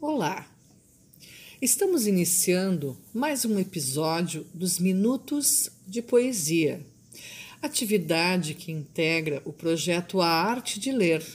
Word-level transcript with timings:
Olá! 0.00 0.48
Estamos 1.60 2.06
iniciando 2.06 2.96
mais 3.12 3.44
um 3.44 3.58
episódio 3.58 4.46
dos 4.54 4.78
Minutos 4.78 5.70
de 5.88 6.00
Poesia, 6.00 6.86
atividade 7.60 8.54
que 8.54 8.70
integra 8.70 9.42
o 9.44 9.52
projeto 9.52 10.20
A 10.20 10.28
Arte 10.28 10.78
de 10.78 10.92
Ler 10.92 11.26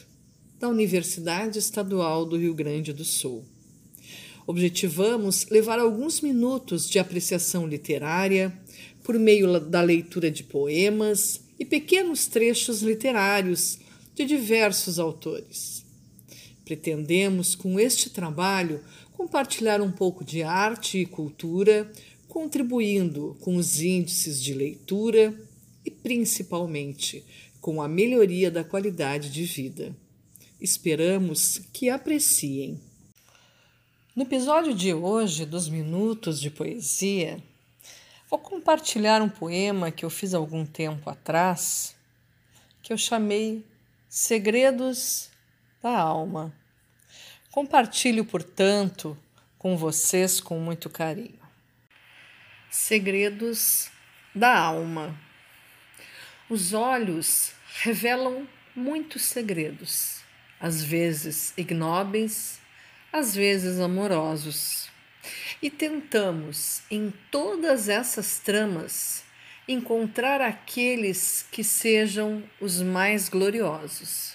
da 0.61 0.69
Universidade 0.69 1.59
Estadual 1.59 2.25
do 2.25 2.37
Rio 2.37 2.53
Grande 2.53 2.93
do 2.93 3.03
Sul. 3.03 3.43
Objetivamos 4.47 5.45
levar 5.49 5.77
alguns 5.77 6.21
minutos 6.21 6.89
de 6.89 6.99
apreciação 6.99 7.67
literária 7.67 8.57
por 9.03 9.19
meio 9.19 9.59
da 9.59 9.81
leitura 9.81 10.31
de 10.31 10.41
poemas 10.41 11.41
e 11.59 11.65
pequenos 11.65 12.27
trechos 12.27 12.81
literários 12.81 13.77
de 14.15 14.23
diversos 14.23 14.99
autores. 14.99 15.82
Pretendemos, 16.65 17.55
com 17.55 17.79
este 17.79 18.09
trabalho, 18.09 18.83
compartilhar 19.11 19.81
um 19.81 19.91
pouco 19.91 20.23
de 20.23 20.43
arte 20.43 20.99
e 20.99 21.05
cultura, 21.05 21.91
contribuindo 22.27 23.37
com 23.41 23.57
os 23.57 23.81
índices 23.81 24.41
de 24.41 24.53
leitura 24.53 25.33
e, 25.85 25.91
principalmente, 25.91 27.23
com 27.59 27.81
a 27.81 27.87
melhoria 27.87 28.49
da 28.49 28.63
qualidade 28.63 29.29
de 29.29 29.43
vida. 29.43 29.95
Esperamos 30.59 31.61
que 31.73 31.89
apreciem. 31.89 32.79
No 34.15 34.23
episódio 34.23 34.73
de 34.73 34.93
hoje 34.93 35.45
dos 35.45 35.67
Minutos 35.67 36.39
de 36.39 36.49
Poesia, 36.49 37.43
vou 38.29 38.39
compartilhar 38.39 39.21
um 39.21 39.29
poema 39.29 39.91
que 39.91 40.05
eu 40.05 40.09
fiz 40.09 40.33
algum 40.33 40.65
tempo 40.65 41.09
atrás, 41.09 41.95
que 42.81 42.93
eu 42.93 42.97
chamei 42.97 43.65
Segredos 44.07 45.29
da 45.81 45.97
alma. 45.97 46.53
Compartilho, 47.53 48.25
portanto, 48.25 49.15
com 49.59 49.77
vocês 49.77 50.41
com 50.41 50.57
muito 50.57 50.89
carinho. 50.89 51.39
Segredos 52.67 53.91
da 54.33 54.57
alma. 54.57 55.15
Os 56.49 56.73
olhos 56.73 57.51
revelam 57.83 58.49
muitos 58.75 59.21
segredos, 59.21 60.21
às 60.59 60.83
vezes 60.83 61.53
ignóbeis, 61.55 62.59
às 63.11 63.35
vezes 63.35 63.79
amorosos. 63.79 64.89
E 65.61 65.69
tentamos, 65.69 66.81
em 66.89 67.13
todas 67.29 67.87
essas 67.87 68.39
tramas, 68.39 69.23
encontrar 69.67 70.41
aqueles 70.41 71.45
que 71.51 71.63
sejam 71.63 72.41
os 72.59 72.81
mais 72.81 73.29
gloriosos. 73.29 74.33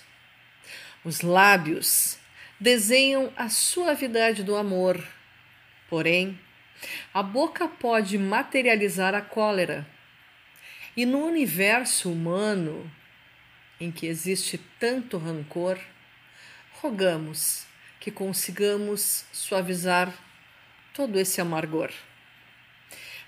Os 1.04 1.22
lábios 1.22 2.17
desenham 2.60 3.32
a 3.36 3.48
suavidade 3.48 4.42
do 4.42 4.56
amor, 4.56 5.02
porém, 5.88 6.38
a 7.12 7.22
boca 7.22 7.68
pode 7.68 8.18
materializar 8.18 9.14
a 9.14 9.20
cólera. 9.20 9.86
E 10.96 11.06
no 11.06 11.24
universo 11.24 12.10
humano, 12.10 12.90
em 13.80 13.90
que 13.90 14.06
existe 14.06 14.58
tanto 14.78 15.18
rancor, 15.18 15.78
rogamos 16.80 17.66
que 18.00 18.10
consigamos 18.10 19.24
suavizar 19.32 20.12
todo 20.92 21.18
esse 21.18 21.40
amargor 21.40 21.92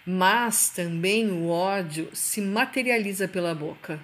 mas 0.04 0.70
também 0.70 1.30
o 1.30 1.48
ódio 1.48 2.10
se 2.12 2.40
materializa 2.40 3.28
pela 3.28 3.54
boca, 3.54 4.00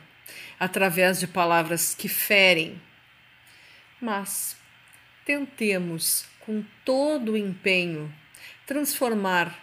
através 0.58 1.18
de 1.18 1.26
palavras 1.26 1.94
que 1.94 2.08
ferem. 2.08 2.80
Mas 4.00 4.56
tentemos, 5.26 6.24
com 6.40 6.64
todo 6.84 7.32
o 7.32 7.36
empenho, 7.36 8.14
transformar 8.64 9.60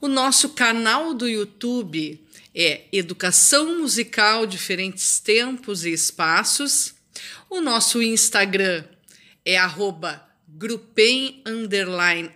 O 0.00 0.06
nosso 0.06 0.50
canal 0.50 1.12
do 1.12 1.26
YouTube 1.26 2.24
é 2.54 2.82
Educação 2.92 3.80
Musical 3.80 4.46
Diferentes 4.46 5.18
Tempos 5.18 5.84
e 5.84 5.90
Espaços. 5.90 6.94
O 7.50 7.60
nosso 7.60 8.00
Instagram 8.00 8.84
é 9.44 9.58
arroba 9.58 10.24
grupem 10.46 11.42
underline 11.44 12.30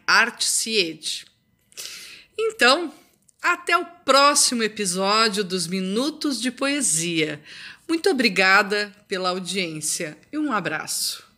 Então, 2.36 2.92
até 3.42 3.76
o 3.76 3.84
próximo 3.84 4.62
episódio 4.62 5.44
dos 5.44 5.66
Minutos 5.66 6.40
de 6.40 6.50
Poesia. 6.50 7.40
Muito 7.88 8.10
obrigada 8.10 8.92
pela 9.06 9.30
audiência 9.30 10.18
e 10.32 10.36
um 10.36 10.52
abraço. 10.52 11.26